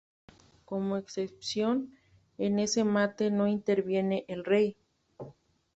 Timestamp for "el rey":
4.29-4.75